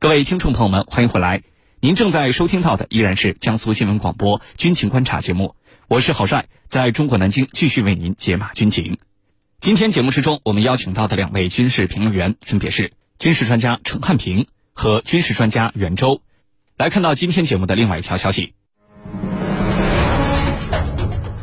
[0.00, 1.42] 各位听众朋友们，欢迎回来。
[1.80, 5.56] 您正在收听到的依然是江苏新闻广播《军情观察》节目，
[5.88, 8.98] 我是郝帅，在中国南京继续为您解码军情。
[9.60, 16.22] 今天节目之中，我们邀请到的两位军事评论员分别是军事专家陈汉平和军事专家袁周。
[16.76, 18.54] 来看到今天节目的另外一条消息：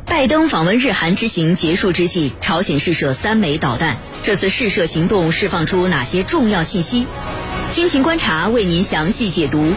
[0.05, 3.97] 拜登访问日韩之行结束之际，朝鲜试射三枚导弹。
[4.23, 7.05] 这次试射行动释放出哪些重要信息？
[7.75, 9.73] 军情观察为您详细解读。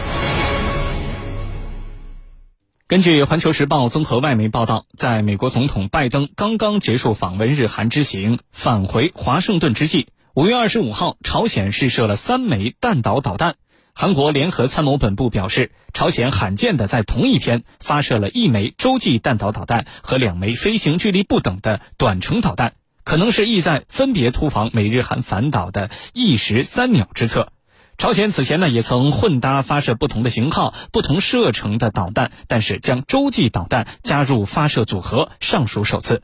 [2.87, 13.55] 根据《环球时报》综合外媒报道，在美国总统拜登刚刚结束访问日韩之行，返回华盛顿之际，五月二十五号，朝鲜试射了三枚弹道导弹。
[13.93, 27.51] 韩国联合参谋本部表示，朝鲜罕见的在同一天发射了一枚洲际弹道导弹和两枚飞行距离不等的短程导弹，可能是意在分别突防美日韩反导的一石三鸟之策。
[27.99, 36.23] 朝鲜此前呢也曾混搭发射不同的型号、不同射程的导弹，但是将洲际导弹加入发射组合尚属首次。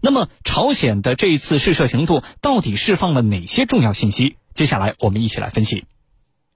[0.00, 4.36] 那么，朝鲜的这一次试射行动到底释放了哪些重要信息？
[4.52, 5.86] 接下来我们一起来分析。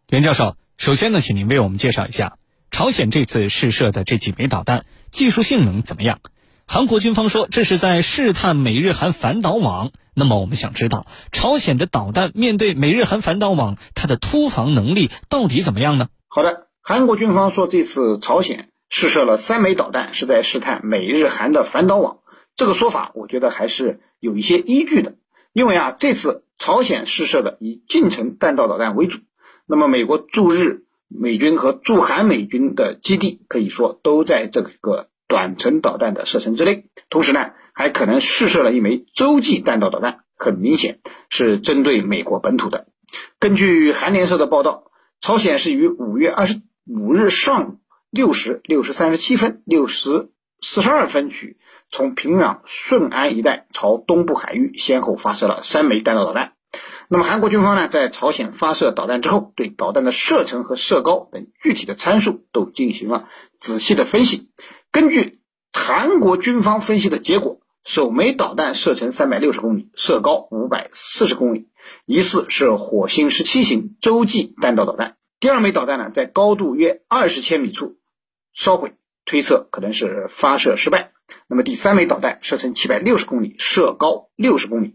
[0.08, 2.38] 袁教授，首先呢，请您为我们介绍一下
[2.70, 6.20] 朝鲜这次试射的这几枚导弹技术性能怎么样？
[6.66, 9.92] 韩国军方说这是在试探美日韩反导网。
[10.14, 16.08] 那么我们想知道，朝鲜的导弹面对美日韩反导网，它的突防能力到底怎么样呢？
[16.28, 22.19] 好的，韩国军方说这次朝鲜试射了三枚导弹，是在试探美日韩的反导网。
[22.56, 25.14] 这个说法，我觉得还是有一些依据的。
[25.54, 29.19] 因为啊，这次朝鲜试射的以近程弹道导弹为主，
[29.66, 36.84] 那么美国驻日美军和驻韩美军的基地可以说都在这个短程导弹的射程之内。
[37.11, 37.52] 同时呢。
[37.75, 42.86] 还可能试射了一枚洲际弹道导弹，很明显是针对美国本土的。
[43.38, 44.91] 根据韩联社的报道，
[45.22, 47.78] 朝鲜是于五月二十五日上午
[48.10, 50.28] 六时六时三十七分、六时
[50.60, 51.56] 四十二分许，
[51.91, 56.53] 从平壤顺安一带朝东部海域先后发射了三枚弹道导弹。
[57.09, 64.50] 那么韩国军方呢，在朝鲜发射导弹之后，对导弹的射程和射高等具体的参数都进行了仔细的分析。
[64.92, 65.41] 根据
[65.72, 67.58] 韩国军方分析的结果。
[67.84, 71.66] 首枚导弹射程三百六十公里，射高五百四十公里，
[72.06, 75.16] 疑似是火星十七型洲际弹道导弹。
[75.41, 77.97] 第二枚导弹呢，在高度约二十千米处
[78.52, 78.92] 烧毁，
[79.25, 81.10] 推测可能是发射失败。
[81.48, 84.94] 那么第三枚导弹射程七百六十公里，射高六十公里。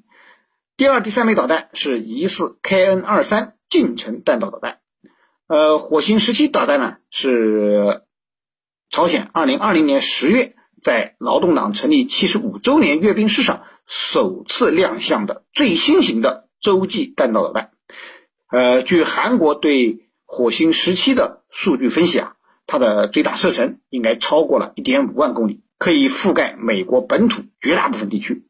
[0.78, 4.80] 第二、第三枚导弹是疑似 KN 二三近程弹道导弹。
[5.48, 8.04] 呃，火星十七导弹呢，是
[8.90, 10.54] 朝鲜二零二零年十月。
[10.80, 17.72] 在劳动党成立七十五周年阅兵式上首次亮相的最新型的洲际弹道导弹，
[18.52, 22.36] 呃，据韩国对火星十七的数据分析啊，
[22.68, 28.46] 它的最大射程应该超过了一点五万公里，可以覆盖美国本土绝大部分地区。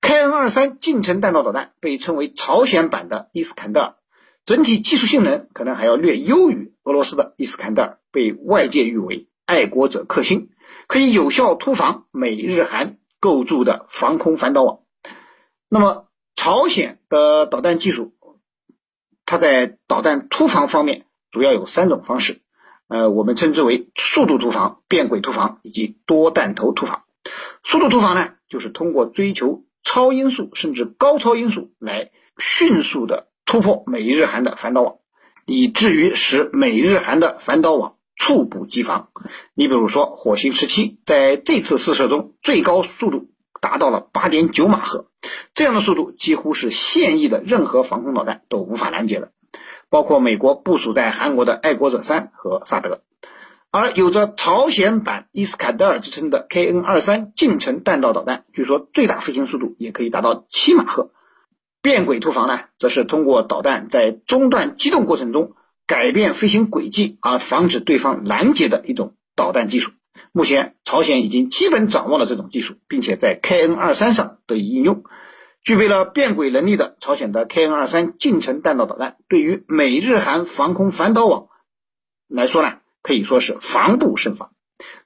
[0.00, 3.94] KN 二三近程弹道导弹被称为朝鲜版的伊斯坎德尔，
[4.46, 10.50] 整体技术性能可能还要略优于俄罗斯的伊斯坎德尔，被外界誉为爱国者克星。
[10.86, 14.80] 可以有效突防美日韩构筑的防空反导网。
[15.68, 18.14] 那么，朝鲜的导弹技术，
[19.26, 22.40] 它在导弹突防方面主要有三种方式，
[22.88, 27.02] 呃，我们称之为速度突防、变轨突防以及多弹头突防。
[27.64, 34.96] 速度突防呢，就是通过追求超音速甚至高超音速来迅速的突破美日韩的反导网，
[35.44, 37.97] 以至于使美日韩的反导网。
[38.18, 39.08] 猝不及防。
[39.54, 43.28] 你比如说，火星十七在这次试射中，最高速度
[43.60, 45.06] 达到了八点九马赫，
[45.54, 49.32] 这样的速度几乎是现役的任何防空导弹都无法拦截的，
[49.88, 53.02] 包括美国部署在韩国的爱国者三和萨德。
[53.70, 61.10] 而有着朝鲜版伊斯坎德尔之称的 KN 二三近程弹道导弹，据说最大飞行速度也可以达到七马赫。
[61.80, 65.52] 变轨突防呢，则是通过导弹在中段机动过程中。
[65.88, 69.90] 改变飞行轨迹而防止对方拦截的一种导弹技术，
[70.32, 75.02] 目前朝鲜已经基本掌握了这种技术，并且在 KN 二三上得以应用。
[75.62, 81.48] 具备了变轨能力的朝鲜的 KN 二三近程弹道导弹，对于美日韩防空反导网
[82.28, 84.50] 来说呢，可以说是防不胜防。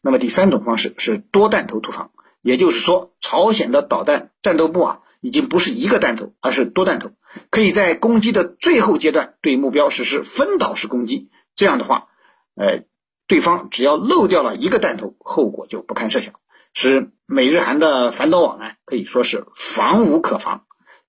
[0.01, 2.11] 那么第三种方式是多弹头突防，
[2.43, 5.02] 也就是说，朝鲜的导弹战斗部啊。
[5.23, 7.13] 已经不是一个弹头，而是多弹头，
[7.49, 11.31] 可以在攻击的最后阶段对目标实施分导式攻击。
[11.55, 12.09] 这样的话，
[12.57, 12.83] 呃，
[13.29, 16.35] 对方只要漏掉了一个弹头，后果就不堪设想，
[16.75, 20.65] 使美日韩的反导网呢可以说是防无可防。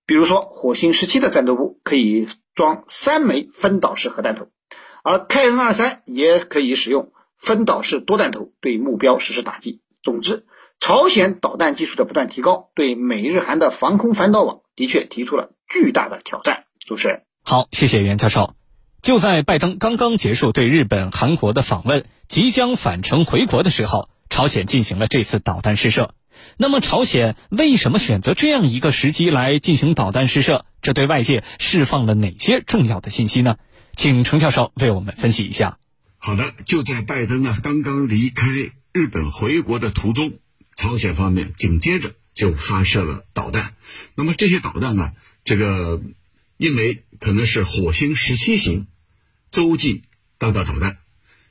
[0.06, 4.50] 比如说，火星十七的战斗部可以装三枚分导式核弹头，
[5.02, 9.82] 而 KN 二三也可以使用分导式多弹头对目标实施打击。
[10.04, 10.46] 总之，
[10.86, 16.66] 朝鲜导弹技术的不断提高，对美日韩的防空反导网的确提出了巨大的挑战。
[16.86, 18.54] 主持人，好，谢谢袁教授。
[19.02, 26.16] 就在拜登刚刚结束对日本、韩国的访问，即将返程回国的时候，朝鲜进行了这次导弹试射。
[26.58, 30.66] 那么，朝鲜为什么选择这样一个时机来进行导弹试射？
[30.82, 33.56] 这对外界释放了哪些重要的信息呢？
[33.96, 35.78] 请程教授为我们分析一下。
[36.18, 38.46] 好的，就在拜登啊刚刚离开
[38.92, 40.34] 日本回国的途中，
[40.76, 43.76] 朝鲜方面紧接着就发射了导弹。
[44.16, 46.02] 那么这些导弹呢，这个
[46.58, 48.88] 因为可能是火星十七型
[49.50, 50.04] 洲际
[50.38, 50.98] 弹道导弹，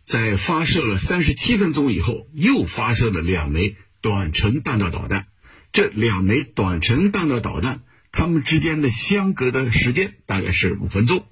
[0.02, 5.28] 在发射了三十七分钟以后，又发射了两枚短程弹道导弹。
[5.72, 11.26] 这两枚短程弹道导弹，它们之间的相隔的时间大概是五分钟。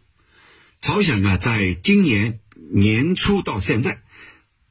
[0.79, 2.41] 朝鲜呢，在今年
[2.73, 4.01] 年初到现在，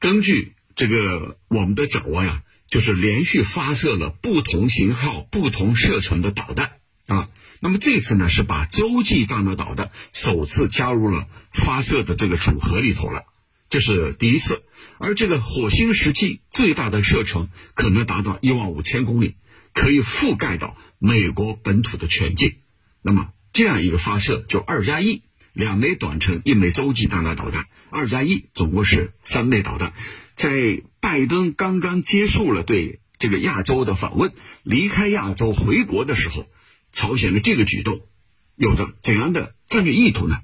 [0.00, 6.72] 根据这个我们的掌握呀，就是连续发射了不同型号、不同射程的导弹
[7.06, 7.28] 啊。
[7.60, 13.24] 那么这次呢，是把洲际弹道导弹首次加入了发射的这个组合里头了，
[13.68, 14.62] 这是第一次。
[14.98, 19.36] 而这个火星十七最大的射程可能达到一万五千公里，
[19.74, 22.56] 可以覆盖到美国本土的全境。
[23.02, 25.22] 那么这样一个发射就二加一。
[25.52, 29.94] 两枚短程，一枚洲际弹道导弹，二加一，总共是三枚导弹。
[30.40, 34.32] 在拜登刚刚结束了对这个亚洲的访问，
[34.62, 36.46] 离开亚洲回国的时候，
[36.92, 38.00] 朝鲜的这个举动
[38.56, 40.38] 有着怎样的战略意图呢？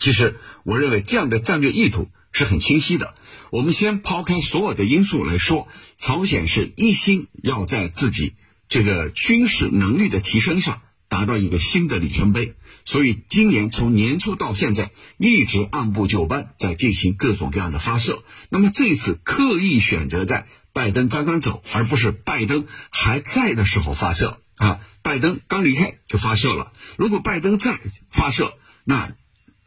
[0.00, 3.14] 其实，我认为这样的战略意图是很清晰的。
[3.52, 8.34] 我们先抛开所有的因素来说，朝鲜是一心要在自己
[8.68, 12.56] 这个军事能力的提升上达到一个新的里程碑。
[12.84, 18.22] 所以今年从年初到现在，一直按部就班在进行各种各样的发射。
[18.50, 24.80] 那么这次刻意选择在拜登刚刚走，而不是拜登还在的时候发射啊。
[25.02, 26.72] 拜登刚离开就发射了。
[26.96, 28.54] 如果拜登在发射，
[28.84, 29.14] 那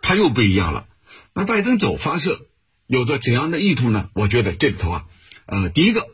[0.02, 0.88] 他又不一样了。
[1.34, 2.48] 那拜登走发射
[2.86, 4.10] 有着怎样的意图呢？
[4.14, 5.06] 我觉得这里头啊，
[5.46, 6.08] 呃，第一个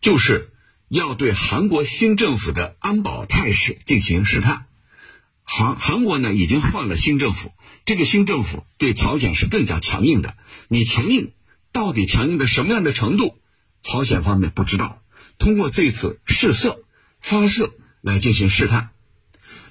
[0.00, 0.52] 就是
[0.88, 4.66] 要对韩国新政府的安保态势进行试探。
[5.50, 7.54] 韩韩国呢已经换了新政府，
[7.86, 10.36] 这个新政府对朝鲜是更加强硬的。
[10.68, 11.32] 你强硬
[11.72, 13.34] 到底强硬的什么样的程度，
[13.80, 15.02] 朝鲜方面不知道。
[15.38, 16.84] 通过这次试射
[17.18, 17.72] 发射
[18.02, 18.90] 来进行试探，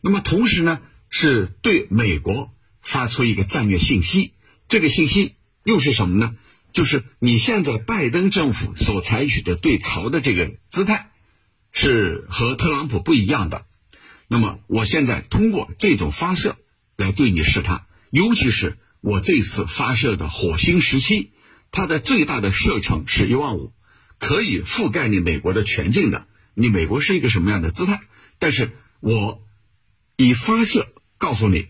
[0.02, 0.82] 那么同时呢
[1.12, 2.52] 是对美国
[2.82, 4.34] 发出一个战略信息。
[4.68, 6.36] 这个信息又是什么呢？
[6.74, 11.12] 就是你现在拜登政府所采取的对朝的这个姿态，
[11.72, 13.66] 是和特朗普不一样的。
[14.30, 16.58] 那么，我现在通过这种发射
[16.98, 21.32] 来对你试探，尤其是我这次发射的火星十七，
[21.72, 23.72] 它的最大的射程是一万五，
[24.20, 26.28] 可以覆盖你美国的全境的。
[26.56, 28.02] 你美国是一个什么样的姿态？
[28.38, 29.44] 但是我
[30.18, 31.68] 以发射告诉你，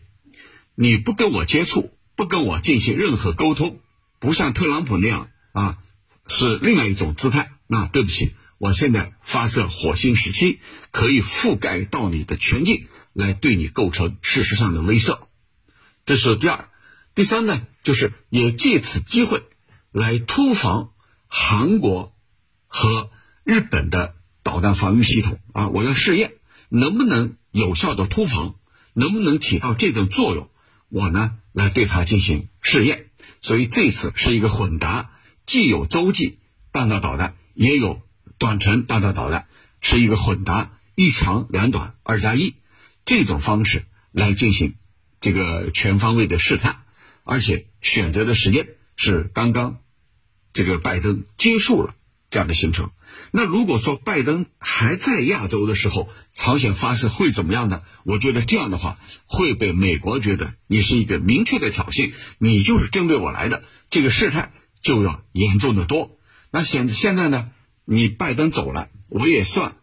[0.74, 3.82] 你不跟我接触，不跟我进行任何沟通，
[4.20, 5.78] 不像特朗普那样啊，
[6.28, 7.52] 是另外一种姿态。
[7.68, 8.34] 那对不起。
[8.60, 10.60] 我现在发射火星十七，
[10.92, 15.20] 可以覆盖到你的全境，来对你构成事实上的威慑。
[16.06, 16.70] 这是第二，
[17.14, 19.44] 第三呢，就是也借此机会
[19.92, 20.92] 来突防
[21.28, 22.16] 韩国
[22.66, 23.12] 和
[23.44, 25.68] 日本的导弹防御系统啊！
[25.68, 26.34] 我要试验
[26.70, 28.56] 能不能有效的突防，
[28.94, 30.50] 能不能起到这种作用，
[30.90, 33.12] 我呢来对它进行试验。
[33.40, 35.12] 所以这次是一个混搭，
[35.46, 36.40] 既有洲际
[36.72, 38.02] 弹道导弹，也有。
[38.38, 39.48] 短程弹道导弹
[39.82, 42.56] 是一个混搭，一长两短，二加一
[43.06, 44.76] 这种方式来进行
[45.20, 46.84] 这个全方位的试探，
[47.24, 49.80] 而且选择的时间是刚刚
[50.54, 51.96] 这个拜登结束了
[52.30, 52.92] 这样的行程。
[53.32, 57.82] 那如果说拜登还在亚洲的时候，朝鲜发射会怎么样呢？
[58.04, 64.52] 我觉得这样的话会被美国觉得你是一个明确的挑衅，你就是针对我来的，这个事态
[64.82, 66.20] 就要严重的多。
[66.52, 67.50] 那现现在呢？
[67.90, 69.78] 你拜登走了，我也算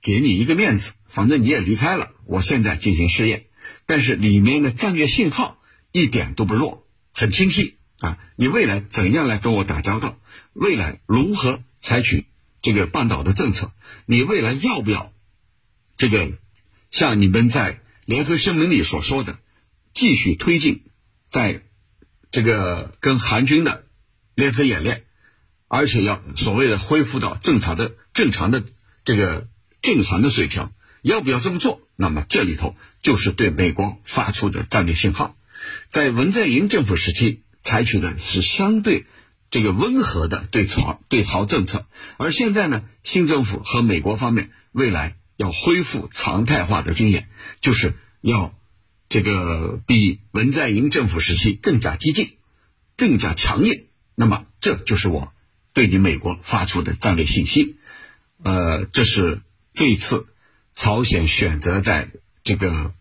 [0.00, 3.48] 给你一个面子，反正你也离开了，我现在进行试验，
[3.84, 5.60] 但是里面的战略信号
[5.92, 8.18] 一点都不弱，很清晰啊！
[8.36, 10.18] 你未来怎样来跟我打交道？
[10.54, 12.28] 未来如何采取
[12.62, 13.72] 这个半岛的政策？
[14.06, 15.12] 你未来要不要
[15.98, 16.32] 这个
[16.90, 19.38] 像你们在联合声明里所说的，
[19.92, 20.84] 继续推进
[21.28, 21.62] 在
[22.30, 23.84] 这个跟韩军的
[24.34, 25.04] 联合演练？
[25.72, 28.64] 而且要所谓的恢复到正常的、正常的
[29.04, 29.46] 这个
[29.82, 31.80] 正常的水平，要不要这么做？
[31.94, 35.36] 那么这里头就是对美国发出的战略信号。
[35.88, 39.06] 在文在寅政府时期采取的是相对
[39.48, 41.86] 这个温和的对朝对朝政策，
[42.16, 47.28] 而现在呢，新政府和美国方面未来要恢复常态化的军演，
[47.60, 48.52] 就是要
[49.08, 52.38] 这个比文在寅政府时期更加激进、
[52.96, 53.86] 更加强硬。
[54.16, 55.32] 那么，这就是我
[55.72, 57.76] 对你美国发出的战略信息。
[58.42, 60.26] 呃，这是这一次
[60.72, 62.10] 朝鲜选择在
[62.42, 62.94] 这个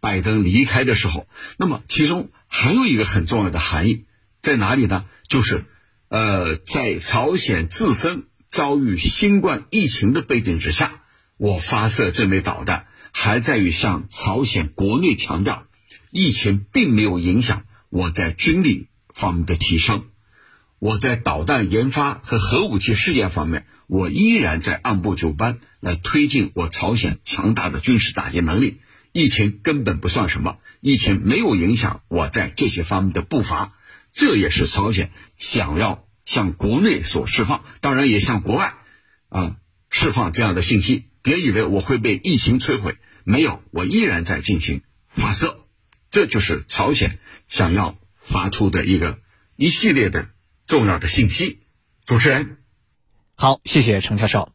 [0.00, 4.04] 拜登离开的时候，那么其中还有一个很重要的含义
[4.38, 5.04] 在哪里呢？
[5.28, 5.64] 就是
[6.08, 11.02] 呃，在朝鲜自身遭遇新冠疫情的背景之下，
[11.36, 15.66] 我发射这枚导弹，还在于向朝鲜国内强调，
[16.10, 20.06] 疫情并没有影响我在军力方面的提升，
[20.80, 23.66] 我在导弹研发和核武器试验方面。
[23.86, 28.78] 我依然在按部就班来推进我朝鲜强大的军事打击能力，
[29.10, 33.72] 疫情根本不算什么，疫情没有影响我在这些方面的步伐，
[34.12, 38.74] 这也是朝鲜想要向国内所释放，当然也向国外
[39.28, 39.56] 啊
[39.90, 41.06] 释放这样的信息。
[41.22, 45.64] 别以为我会被疫情摧毁，没有，我依然在进行发射，
[46.12, 49.18] 这就是朝鲜想要发出的一个
[49.56, 50.28] 一系列的
[50.70, 51.58] 重要的信息。
[52.06, 52.58] 主持人。
[53.34, 54.52] 好，谢谢程教授。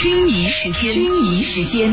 [0.00, 1.92] 军迷时间，军迷时间。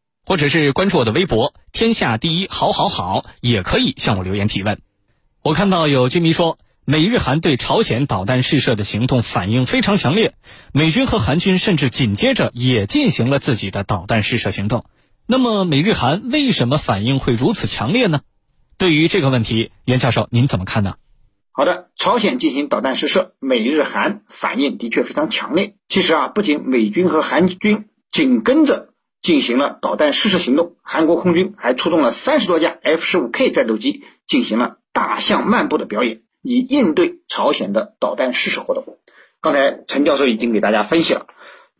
[0.25, 4.79] 或者是关注我的微博天下第一好好好，也可以向我留言提问。
[5.41, 10.35] 我看到有军迷说，美日韩对朝鲜导弹试射的行动反应非常强烈，
[10.71, 14.85] 美军和韩军甚至紧接着也进行了自己的导弹试射行动。
[15.25, 18.21] 那么美日韩为什么反应会如此强烈呢？
[18.77, 20.95] 对于这个问题，袁教授您怎么看呢？
[21.51, 25.75] 好的，朝鲜进行导弹试射，美日韩反应的确非常强烈。
[25.87, 28.89] 其实啊，不仅美军和韩军紧跟着
[29.21, 38.97] 进行了导弹试射行动，韩国空军还出动了三十多架 F 十五 K 战斗机进行了大象漫步的表演，以应对朝鲜的导弹试射活动。
[39.41, 41.27] 刚才陈教授已经给大家分析了，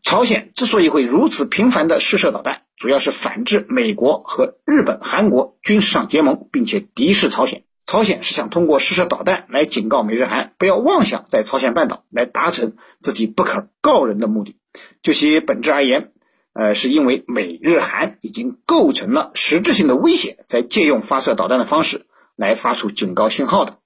[0.02, 7.64] 朝鲜之所以会如此频繁的试射导弹，主要是反制美国和日本、韩国军事上结盟，并且敌视朝鲜。
[7.86, 14.56] 朝鲜是想通过试射导弹来警告美日韩不要妄想在朝鲜半岛来达成自己不可告人的目的。
[15.02, 16.12] 就其本质而言，
[16.52, 22.06] 呃，是因为美日韩已经构成了实质性的威胁，在借用发射导弹的方式
[22.36, 23.78] 来发出警告信号的。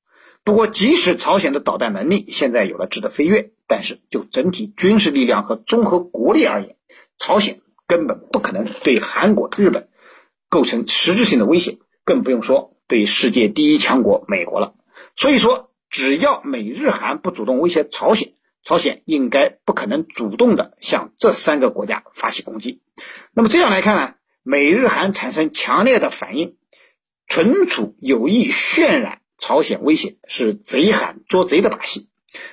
[0.42, 6.76] 不过，即使朝鲜的导弹能力现在有了质的飞跃，但是就整体军事力量和综合国力而言，
[7.18, 9.88] 朝鲜根本不可能对韩国、日本
[10.48, 12.72] 构成实质性的威胁，更不用说。
[12.88, 14.74] 对世界第一强国美国了，
[15.16, 18.34] 所以说只要美日韩不主动威胁朝鲜，
[18.66, 22.80] 朝鲜应该不可能主动的向这三个国家发起攻击。
[23.32, 26.56] 那么这样来看呢，美日韩产生强烈的反应，
[27.28, 32.08] 存储有意渲染朝鲜威胁，是贼喊捉贼的把戏。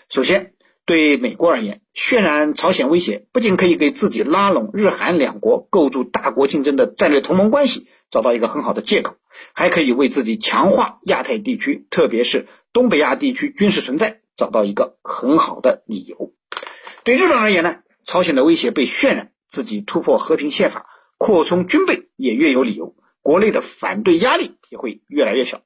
[0.08, 0.54] 首先，
[0.86, 9.16] 对美国而言，渲染朝鲜威胁不仅可以给自己拉拢日韩两国、构筑大国竞争的战略同盟关系找到一个很好的借口。
[9.54, 16.34] 还可以为自己强化亚太地区，特别是东北亚地区军事存在找到一个很好的理由。
[17.04, 20.88] 对日本而言呢，朝鲜的威胁被渲染，自己突破和平宪法、
[21.18, 25.62] 扩充军备也越有理由，国内的反对压力也会越来越小。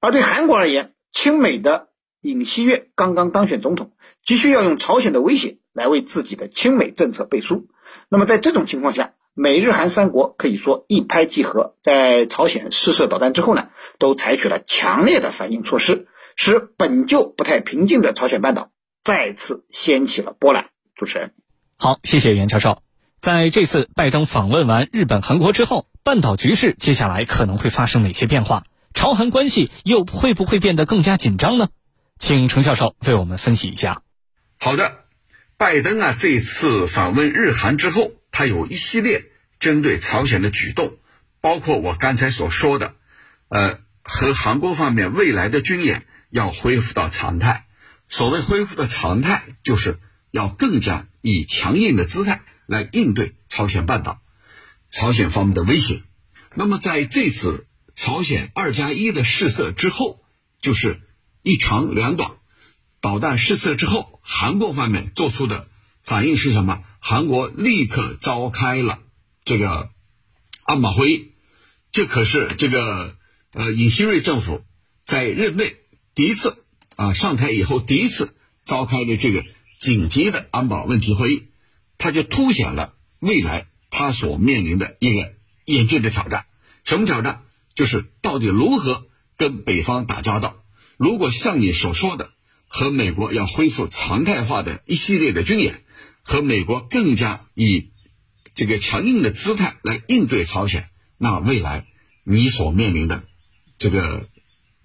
[0.00, 1.88] 而对韩国而言，亲美的
[2.22, 3.92] 尹锡悦刚刚当选总统，
[4.24, 7.68] 急需要用朝鲜的威胁来为自己的亲美政策背书。
[8.08, 16.08] 那么在这种情况下，美日韩三国可以说一拍即合，在朝鲜试射导弹之后呢，都采取了强烈的反应措施，
[16.42, 18.70] 使本就不太平静的朝鲜半岛
[19.04, 20.70] 再次掀起了波澜。
[20.94, 21.34] 主持人，
[21.76, 22.82] 好，谢谢袁教授。
[23.18, 28.64] 在这次拜登访问完日本、韩国之后，半岛局势接下来可能会发生哪些变化？
[28.94, 31.68] 朝韩关系又会不会变得更加紧张呢？
[32.18, 34.00] 请程教授为我们分析一下。
[34.56, 34.94] 好的，
[35.58, 38.12] 拜登啊，这次访问日韩之后。
[38.32, 39.24] 他有一系列
[39.58, 40.94] 针对朝鲜的举动，
[41.42, 42.94] 包括我刚才所说的，
[43.48, 47.66] 呃，和韩国方面未来的军演要恢复到常态。
[48.08, 54.20] 所谓恢复的常态，就是要更加以强硬的姿态来应对朝鲜半岛、
[54.90, 56.02] 朝鲜方面的威胁。
[56.54, 60.24] 那么在这次朝鲜二加一的试射之后，
[60.60, 61.00] 就是
[61.42, 62.32] 一长两短，
[63.00, 65.68] 导弹试射之后，韩国方面做出的
[66.02, 66.82] 反应是什么？
[66.98, 68.98] 韩国立刻召开了
[69.44, 69.90] 这个
[70.64, 71.32] 安保会议，
[71.90, 73.16] 这可是这个
[73.52, 74.64] 呃尹锡瑞政府
[75.04, 75.76] 在任内
[76.20, 76.62] 第一次
[76.96, 79.42] 啊上台以后第一次召开的这个
[79.78, 81.44] 紧急的安保问题会议，
[81.96, 85.32] 它就凸显了未来它所面临的一个
[85.64, 86.44] 严峻的挑战。
[86.84, 87.44] 什么挑战？
[87.74, 89.06] 就是到底如何
[89.38, 90.62] 跟北方打交道？
[90.98, 92.32] 如果像你所说的，
[92.68, 95.84] 和美国要恢复常态化的一系列的军演。
[96.22, 97.92] 和美国更加以
[98.54, 101.86] 这个强硬的姿态来应对朝鲜，那未来
[102.24, 103.24] 你所面临的
[103.78, 104.28] 这个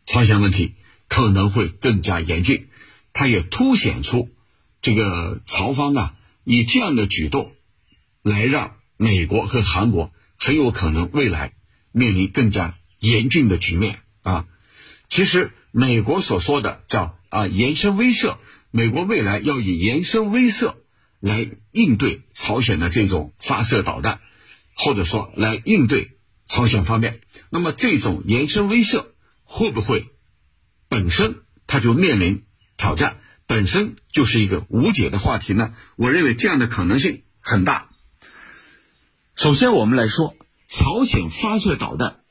[0.07, 0.75] 朝鲜问题
[1.15, 2.67] 可能会更加严峻。
[3.13, 4.29] 它也凸显出
[4.81, 7.53] 这个朝方啊，以这样的举动
[8.22, 11.53] 来让美国和韩国很有可能未来
[11.93, 14.45] 面临更加严峻的局面啊。
[15.07, 18.38] 其实美国所说的叫啊延伸威慑，
[18.72, 20.75] 美国未来要以延伸威慑。
[21.22, 24.19] 来应对朝鲜的这种发射导弹，
[24.75, 26.12] 或者说来应对
[26.45, 29.05] 朝鲜方面，那么这种延伸威慑
[29.43, 30.05] 会不会
[30.87, 32.43] 本身它就面临
[32.77, 35.73] 挑战，本身就是一个无解的话题呢？
[35.95, 37.89] 我认为这样的可能性很大。
[39.35, 42.21] 首先，我们来说朝鲜发射导弹，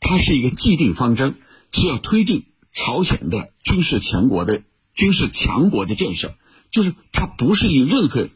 [0.00, 1.36] 它是一个既定方针，
[1.72, 4.62] 是要推进朝鲜的军事强国的
[4.94, 6.36] 军事强国的建设。
[6.70, 8.28] 就是它不是以任何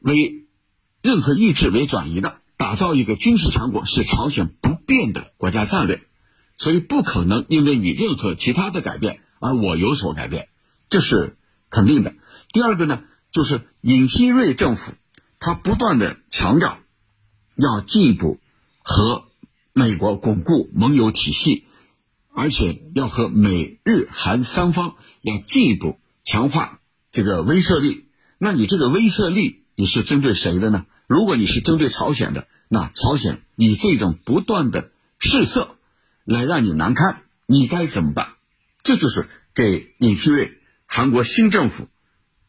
[0.00, 0.46] 为
[1.02, 6.02] 任何意志为转移的，打造一个军事强国是朝鲜不变的国家战略，
[6.56, 10.48] 所以不可能因为你任何其他的改变而我有所改变，
[10.88, 11.36] 这是
[11.70, 12.14] 肯定的。
[12.52, 14.92] 第二个呢，就是尹锡瑞政府
[15.38, 16.78] 他不断的强调
[17.56, 18.40] 要进一步
[18.82, 19.24] 和
[19.72, 21.64] 美国巩固盟友体系，
[22.32, 26.80] 而且要和美日韩三方要进一步强化。
[27.10, 28.06] 这个威慑力，
[28.38, 30.86] 那你这个威慑力你是针对谁的呢？
[31.06, 35.73] 如果你是针对朝鲜的，那朝鲜以这种不断的试射
[36.24, 38.28] 来让你难堪，你该怎么办？
[38.82, 40.52] 这就是给尹锡悦
[40.86, 41.88] 韩国新政府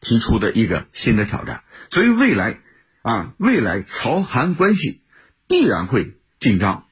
[0.00, 1.62] 提出的一个新的挑战。
[1.90, 2.58] 所以未来
[3.02, 5.02] 啊，未来朝韩关系
[5.46, 6.86] 必然会紧张，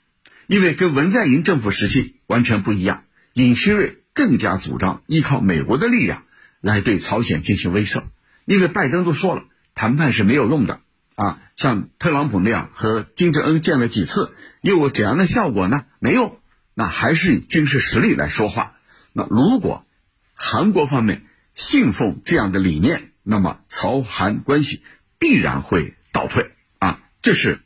[0.47, 6.25] 因为跟文在寅政府时期完全不一样，尹锡悦更加主张依靠美国的力量。
[6.61, 8.05] 来对朝鲜进行威慑，
[8.47, 9.42] 因为拜登都说了，
[9.75, 10.81] 谈判是没有用的
[11.14, 11.40] 啊。
[11.57, 15.85] 像特朗普那样和金正恩见了几次，又有怎样的效果呢？
[15.99, 16.40] 没有，
[16.74, 18.76] 那还是以军事实力来说话。
[19.12, 19.87] 那如果
[20.34, 21.22] 韩国方面
[21.54, 24.82] 信奉这样的理念，那么朝韩关系
[25.18, 27.60] 必然会倒退啊，这是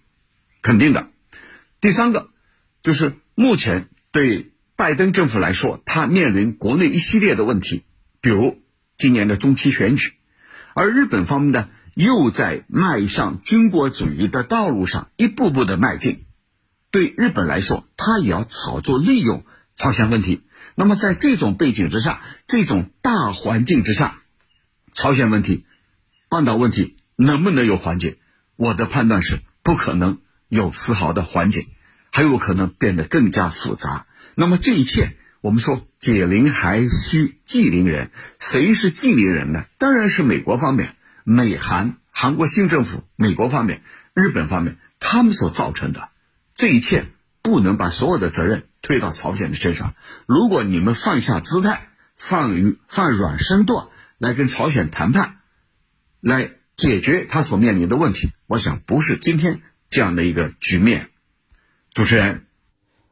[0.63, 1.09] 肯定的。
[1.81, 2.31] 第三个
[2.83, 7.85] 就是目前对拜登政府来说，他面临国内一系列的问题，
[8.21, 8.63] 比如。
[9.01, 10.15] 今年的中期选举，
[10.75, 16.25] 而日本方面呢，又在迈上军国主义的道路上一步步的迈进。
[16.99, 19.45] 对日本来说，他也要炒作利用
[19.77, 20.43] 朝鲜问题。
[20.75, 24.23] 那么在这种背景之下，这种大环境之下，
[24.95, 25.65] 朝鲜问题、
[26.29, 28.19] 半岛问题能不能有缓解？
[28.57, 31.69] 我的判断是不可能有丝毫的缓解，
[32.11, 34.07] 还有可能变得更加复杂。
[34.35, 35.15] 那么这一切。
[35.41, 39.67] 我们说解铃还需系铃人，谁是系铃人呢？
[39.79, 43.85] 当然是美国方面，美韩韩国新政府，美国方面，
[44.15, 46.09] 日本方面，他们所造成的
[46.59, 47.07] 这一切，
[47.41, 49.95] 不能把所有的责任推到朝鲜的身上。
[50.27, 53.87] 如果你们放下姿态，放于放软身段
[54.19, 55.37] 来跟朝鲜谈判，
[56.21, 61.11] 来解决他所面临的问题，我想不是今天这样的一个局面。
[61.95, 62.47] 主持人。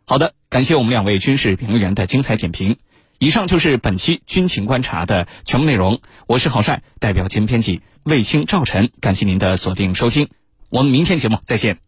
[0.05, 2.79] 好的，感谢我们两位军事评论员的精彩点评。
[3.19, 6.01] 以上就是本期军情观察的全部内容。
[6.27, 10.29] 我是郝帅，代表节目编辑卫青、赵晨，感谢您的锁定收听。
[10.69, 11.86] 我们明天节目再见。